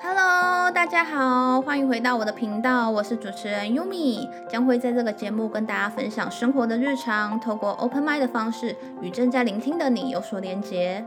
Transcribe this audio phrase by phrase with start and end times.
[0.00, 11.04] Hello，大家好，欢迎回到我的频道，我是主持人 Yumi，将会在这个节目跟大家分享生活的日常，透过 Open m i d 的方式与正在聆听的你有所连接。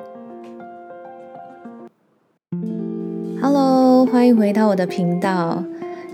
[3.41, 5.63] Hello，欢迎回到我的频道。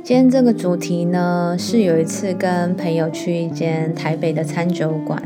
[0.03, 5.21] 今天这个主题呢，是有一次跟朋友去一间台北的餐酒馆，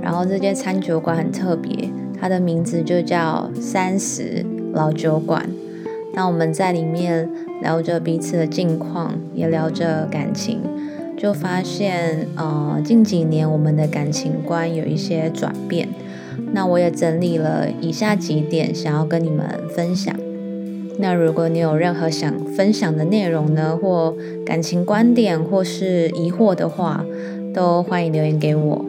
[0.00, 1.90] 然后这间餐酒馆很特别，
[2.20, 5.44] 它的名字就叫三十老酒馆。
[6.14, 7.28] 那我们在里面
[7.60, 10.60] 聊着彼此的近况，也聊着感情，
[11.16, 15.88] 就发现，呃，近几年我们的感情观有一些转变。
[16.52, 20.14] 那我也整理了以下几点，想要跟你们分享。
[21.00, 24.14] 那如果你有任何想分享的内容呢，或
[24.46, 27.04] 感情观点，或是疑惑的话，
[27.52, 28.84] 都欢迎留言给我。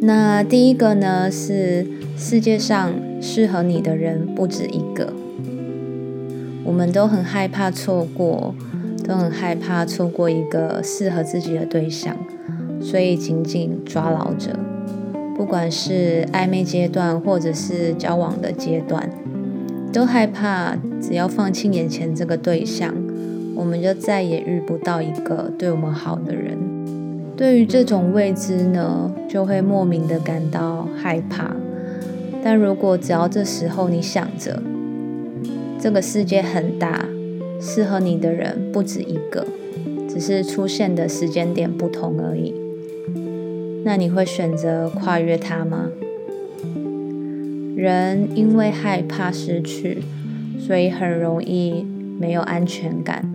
[0.00, 2.90] 那第一个呢，是世界上
[3.20, 5.12] 适合你的人不止一个。
[6.64, 8.54] 我们都很害怕错过，
[9.06, 12.16] 都很害怕错过一个适合自己的对象，
[12.80, 14.58] 所以紧紧抓牢着。
[15.36, 19.10] 不管是暧昧阶段，或者是交往的阶段，
[19.92, 22.94] 都害怕只要放弃眼前这个对象，
[23.56, 26.56] 我们就再也遇不到一个对我们好的人。
[27.34, 31.50] 对于这种未知呢，就会莫名的感到害怕。
[32.44, 34.62] 但如果只要这时候你想着，
[35.82, 37.08] 这个世界很大，
[37.60, 39.44] 适合你的人不止一个，
[40.08, 42.54] 只是出现的时间点不同而已。
[43.82, 45.88] 那你会选择跨越它吗？
[47.74, 50.04] 人因为害怕失去，
[50.56, 51.84] 所以很容易
[52.16, 53.28] 没有安全感。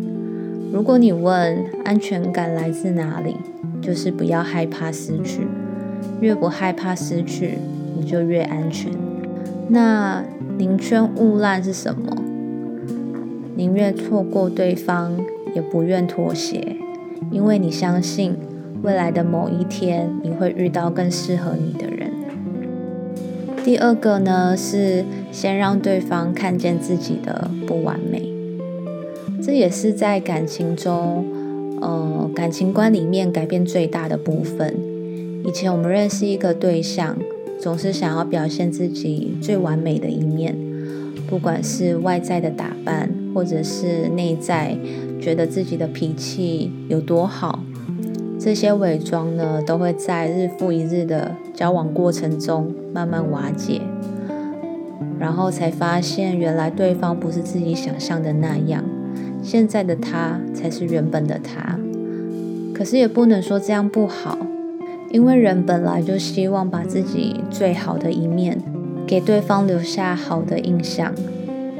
[0.71, 3.35] 如果你问安全感来自哪里，
[3.81, 5.41] 就是不要害怕失去。
[6.21, 7.57] 越不害怕失去，
[7.97, 8.89] 你就越安全。
[9.67, 10.23] 那
[10.57, 12.16] 宁缺毋滥是什么？
[13.57, 15.17] 宁愿错过对方，
[15.55, 16.77] 也不愿妥协，
[17.31, 18.35] 因为你相信
[18.83, 22.11] 未来的某一天，你会遇到更适合你的人。
[23.65, 28.31] 第二个呢，是先让对方看见自己的不完美，
[29.41, 31.25] 这也是在感情中，
[31.81, 34.75] 呃，感情观里面改变最大的部分。
[35.43, 37.17] 以前我们认识一个对象，
[37.59, 40.55] 总是想要表现自己最完美的一面，
[41.27, 43.09] 不管是外在的打扮。
[43.37, 44.75] 或者是内在
[45.21, 47.59] 觉得自己的脾气有多好，
[48.39, 53.79] 这些伪装呢，都会在日复一日的交往过程中慢慢瓦解，
[55.19, 58.83] 然后才发现原来对方不是自己想象的那样，
[59.43, 61.77] 现在的他才是原本的他。
[62.73, 64.39] 可是也不能说这样不好，
[65.11, 68.59] 因为人本来就希望把自己最好的一面
[69.05, 71.13] 给对方留下好的印象。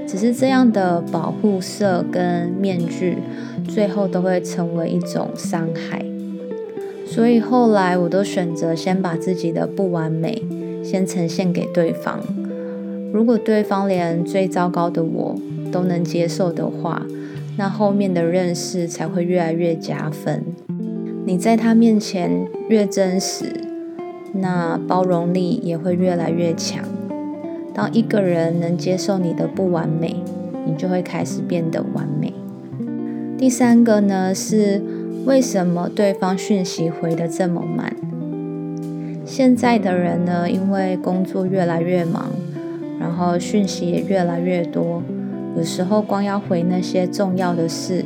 [0.07, 3.17] 只是这样的保护色跟面具，
[3.67, 6.03] 最后都会成为一种伤害。
[7.05, 10.43] 所以后来我都选择先把自己的不完美
[10.83, 12.19] 先呈现给对方。
[13.13, 15.35] 如果对方连最糟糕的我
[15.71, 17.05] 都能接受的话，
[17.57, 20.43] 那后面的认识才会越来越加分。
[21.25, 23.45] 你在他面前越真实，
[24.33, 26.83] 那包容力也会越来越强。
[27.77, 30.15] 当一个人能接受你的不完美，
[30.65, 32.33] 你就会开始变得完美。
[33.37, 34.81] 第三个呢是
[35.27, 37.95] 为什么对方讯息回的这么慢？
[39.23, 42.31] 现在的人呢，因为工作越来越忙，
[42.99, 45.03] 然后讯息也越来越多，
[45.55, 48.03] 有时候光要回那些重要的事，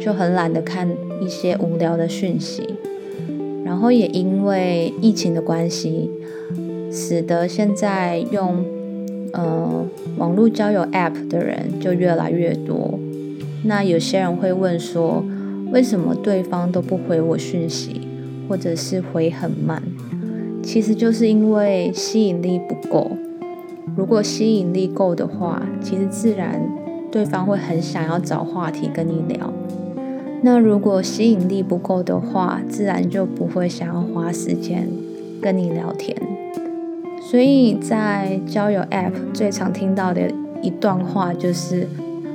[0.00, 0.88] 就很懒得看
[1.20, 2.62] 一些无聊的讯息。
[3.66, 6.10] 然后也因为疫情的关系，
[6.90, 8.64] 使得现在用
[9.32, 9.86] 呃，
[10.16, 12.98] 网络交友 App 的人就越来越多。
[13.64, 15.24] 那有些人会问说，
[15.70, 18.00] 为什么对方都不回我讯息，
[18.48, 19.82] 或者是回很慢？
[20.62, 23.10] 其实就是因为吸引力不够。
[23.96, 26.60] 如果吸引力够的话，其实自然
[27.10, 29.52] 对方会很想要找话题跟你聊。
[30.42, 34.88] 那如果吸引力不够的话，自然就不会想要花时间
[35.40, 36.16] 跟你聊天。
[37.30, 40.22] 所以在交友 App 最常听到的
[40.62, 41.86] 一段话就是：“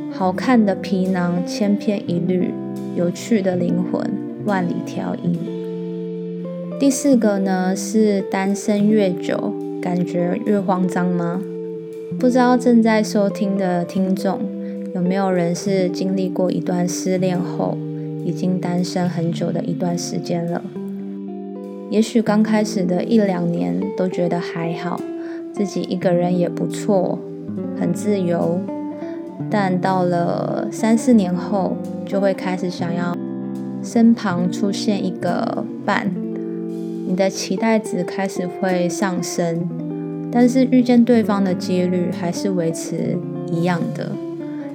[0.10, 2.54] 好看的皮囊千篇一律，
[2.96, 4.02] 有趣的灵魂
[4.46, 5.38] 万里挑一。”
[6.80, 11.42] 第四个呢是单身越久，感觉越慌张吗？
[12.18, 14.40] 不知道正在收听的听众
[14.94, 17.78] 有没有人是经历过一段失恋后，
[18.24, 20.62] 已经单身很久的一段时间了？
[21.90, 25.00] 也许刚开始的一两年都觉得还好，
[25.54, 27.20] 自己一个人也不错，
[27.80, 28.60] 很自由。
[29.52, 33.16] 但到了三四年后，就会开始想要
[33.84, 36.12] 身旁出现一个伴，
[37.08, 39.70] 你的期待值开始会上升，
[40.32, 43.18] 但是遇见对方的几率还是维持
[43.52, 44.12] 一样的。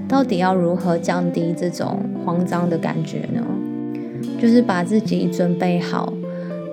[0.07, 3.43] 到底要如何降低这种慌张的感觉呢？
[4.39, 6.13] 就是把自己准备好，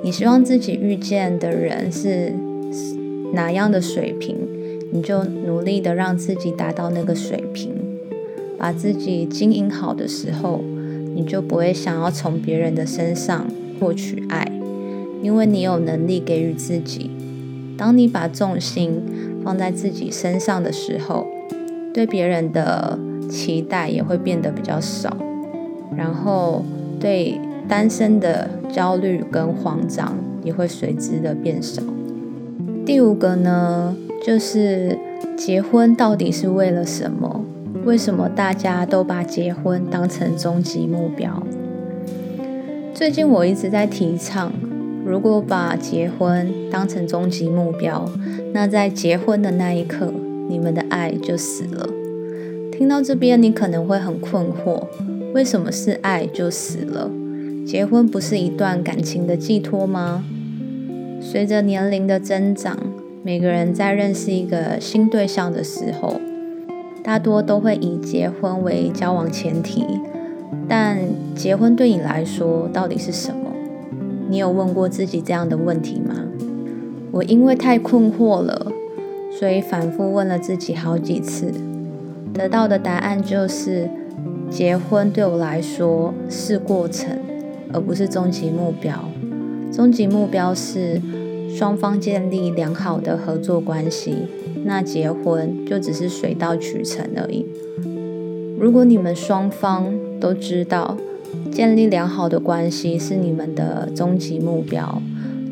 [0.03, 2.33] 你希望自己遇见的人是
[3.33, 4.35] 哪样的水平，
[4.91, 7.71] 你就努力的让自己达到那个水平。
[8.57, 10.61] 把自己经营好的时候，
[11.15, 13.47] 你就不会想要从别人的身上
[13.79, 14.51] 获取爱，
[15.21, 17.11] 因为你有能力给予自己。
[17.77, 19.03] 当你把重心
[19.43, 21.27] 放在自己身上的时候，
[21.93, 22.97] 对别人的。
[23.29, 25.17] 期待也会变得比较少，
[25.97, 26.63] 然后
[26.97, 31.81] 对单身的焦虑跟慌张也会随之的变少。
[32.85, 34.97] 第五个呢，就是
[35.35, 37.43] 结婚到底是为了什么？
[37.83, 41.43] 为什么大家都把结婚当成终极目标？
[42.93, 44.51] 最近我一直在提倡，
[45.05, 48.09] 如果把结婚当成终极目标，
[48.53, 50.11] 那在结婚的那一刻，
[50.49, 51.87] 你们的爱就死了。
[52.71, 54.87] 听到这边，你可能会很困惑：
[55.33, 57.09] 为什么是爱就死了？
[57.67, 60.23] 结婚不是一段感情的寄托吗？
[61.19, 62.77] 随着年龄的增长，
[63.23, 66.21] 每个人在认识一个新对象的时候，
[67.03, 69.85] 大多都会以结婚为交往前提。
[70.69, 70.97] 但
[71.35, 73.51] 结婚对你来说到底是什么？
[74.29, 76.15] 你有问过自己这样的问题吗？
[77.11, 78.71] 我因为太困惑了，
[79.37, 81.51] 所以反复问了自己好几次。
[82.33, 83.89] 得到的答案就是，
[84.49, 87.17] 结婚对我来说是过程，
[87.77, 88.93] 而不是终极目标。
[89.71, 90.99] 终极目标是
[91.55, 94.15] 双方建立良好的合作关系，
[94.65, 97.45] 那结婚就只是水到渠成而已。
[98.59, 100.97] 如果你们双方都知道
[101.51, 104.99] 建立良好的关系是你们的终极目标，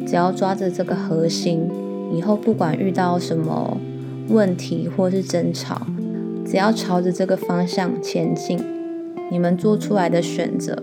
[0.07, 1.69] 只要抓着这个核心，
[2.11, 3.77] 以后不管遇到什么
[4.29, 5.83] 问题或是争吵。
[6.43, 8.59] 只要朝着这个方向前进，
[9.29, 10.75] 你们做出来的选择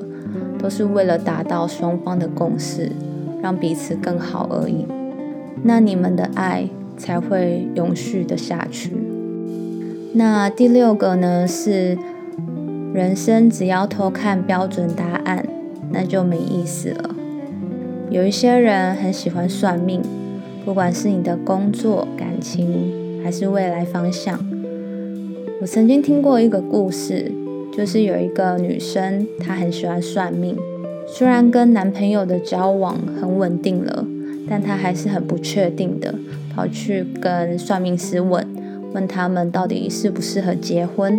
[0.62, 2.92] 都是为了达到双方的共识，
[3.42, 4.86] 让彼此更好而已。
[5.64, 8.96] 那你们的爱才会永续的下去。
[10.14, 11.46] 那第六个呢？
[11.48, 11.98] 是
[12.94, 15.46] 人生只要偷看标准答案，
[15.90, 17.14] 那就没意思了。
[18.10, 20.02] 有一些人很喜欢算命，
[20.64, 24.38] 不管是你的工作、感情，还是未来方向。
[25.62, 27.32] 我曾经听过一个故事，
[27.72, 30.56] 就是有一个女生，她很喜欢算命。
[31.06, 34.06] 虽然跟男朋友的交往很稳定了，
[34.48, 36.14] 但她还是很不确定的，
[36.54, 38.46] 跑去跟算命师问，
[38.92, 41.18] 问他们到底适不适合结婚，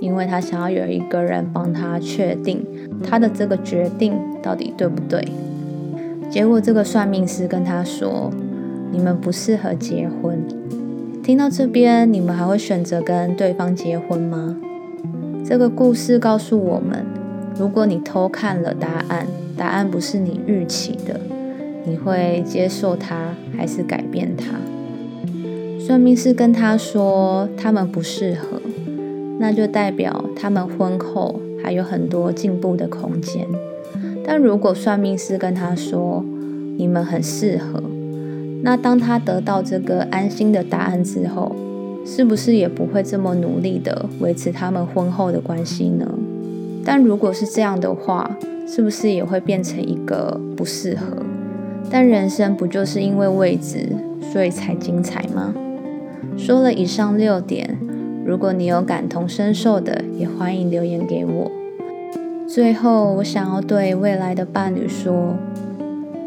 [0.00, 2.64] 因为她想要有一个人帮她确定
[3.02, 5.26] 她的这个决定到底对不对。
[6.30, 8.30] 结果这个算命师跟她说
[8.92, 10.38] ：“你们不适合结婚。”
[11.24, 14.56] 听到这边，你们还会选择跟对方结婚吗？
[15.48, 17.06] 这个故事告诉我们：
[17.58, 21.18] 如果你偷看了答案，答案不是你预期的，
[21.86, 24.60] 你会接受它还是改变它？
[25.80, 28.60] 算命师跟他说他们不适合，
[29.38, 33.46] 那就代表他们婚后还有很多进步的空间。
[34.22, 36.22] 但如果算命师跟他说
[36.76, 37.82] 你们很适合，
[38.62, 41.56] 那当他得到这个安心的答案之后，
[42.10, 46.08] 是不是也不会这么努力的维持他们婚后的关系呢？
[46.82, 48.34] 但如果是这样的话，
[48.66, 51.22] 是不是也会变成一个不适合？
[51.90, 53.90] 但人生不就是因为未知，
[54.32, 55.54] 所以才精彩吗？
[56.34, 57.78] 说了以上六点，
[58.24, 61.52] 如果你有感同身受的，也欢迎留言给我。
[62.48, 65.36] 最后，我想要对未来的伴侣说。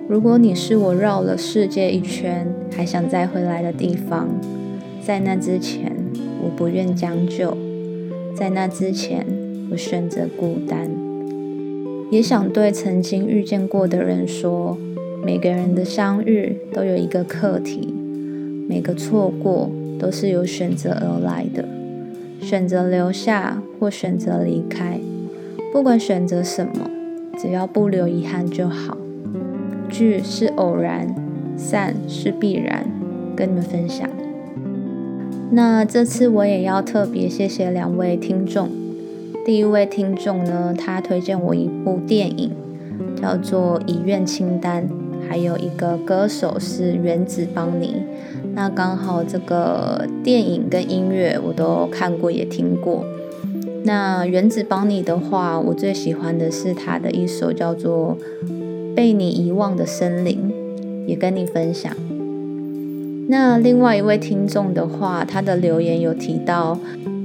[0.08, 2.46] 如果你是我绕了世界一圈
[2.76, 4.28] 还想再回来的地方，
[5.03, 5.91] 在那之前，
[6.43, 7.58] 我不愿将就；
[8.36, 9.25] 在那之前，
[9.72, 10.89] 我选择孤单。
[12.12, 14.77] 也想对曾经遇见过的人说：
[15.25, 17.93] 每个人的相遇都有一个课题，
[18.70, 21.65] 每个错过都是有选择而来的。
[22.41, 25.00] 选择留下或选择离开，
[25.74, 26.89] 不管选择什么，
[27.39, 28.98] 只要不留遗憾就好。
[29.89, 31.15] 聚是偶然，
[31.58, 32.86] 散是必然，
[33.36, 34.08] 跟你们分享。
[35.53, 38.70] 那这次我也要特别谢谢两位听众。
[39.46, 42.51] 第一位听众呢，他推荐我一部电影，
[43.22, 44.88] 叫做《遗愿清单》，
[45.27, 47.96] 还有一个歌手是原子邦尼。
[48.53, 53.03] 那刚好这个电影跟音乐我都看过也听过，
[53.84, 58.17] 那原子帮你的话，我最喜欢的是他的一首叫做
[58.96, 60.50] 《被你遗忘的森林》，
[61.05, 61.93] 也跟你分享。
[63.28, 66.78] 那另外一位听众的话，他的留言有提到，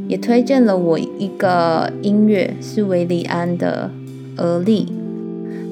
[0.06, 3.90] 也推荐了我一个音乐，是维里安的
[4.40, 4.86] 《而立》。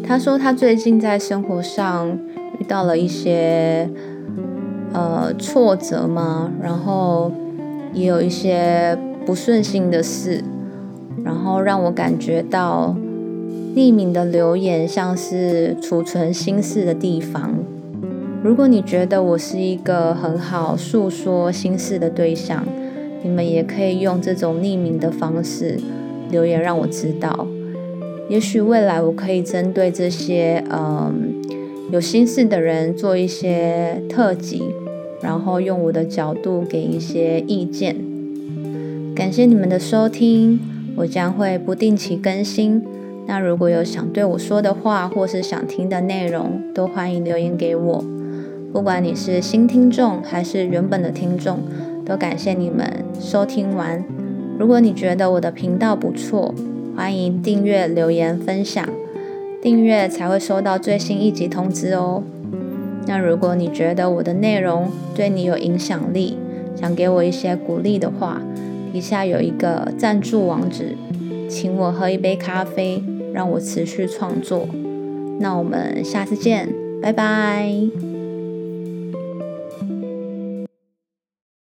[0.07, 2.19] 他说他最近在生活上
[2.59, 3.89] 遇到了一些
[4.93, 7.31] 呃挫折嘛，然后
[7.93, 10.43] 也有一些不顺心的事，
[11.25, 12.97] 然后让我感觉到
[13.77, 17.55] 匿名的留言像是储存心事的地方。
[18.45, 22.63] 如果你觉得我是一个很好诉说心事的对象，
[23.23, 25.81] 你们也可以用这种匿名的方式
[26.31, 27.49] 留言让我知道。
[28.29, 31.43] 也许未来我可以针对这些嗯
[31.91, 34.63] 有心事的人做一些特辑，
[35.23, 37.97] 然后用我的角度给一些意见。
[39.17, 40.61] 感谢你们的收听，
[40.97, 42.85] 我将会不定期更新。
[43.27, 48.05] 那如果有想对我说的话，或是想听的内容，都欢迎留言给我。
[48.75, 51.61] 不管你是新听众还是原本的听众，
[52.05, 52.85] 都感谢你们
[53.21, 54.05] 收听完。
[54.59, 56.53] 如果你觉得我的频道不错，
[56.97, 58.85] 欢迎订阅、留言、分享，
[59.63, 62.25] 订阅才会收到最新一集通知哦。
[63.07, 66.37] 那如果你觉得我的内容对你有影响力，
[66.75, 68.43] 想给我一些鼓励的话，
[68.93, 70.97] 底下有一个赞助网址，
[71.49, 73.01] 请我喝一杯咖啡，
[73.33, 74.67] 让我持续创作。
[75.39, 76.69] 那我们下次见，
[77.01, 78.14] 拜拜。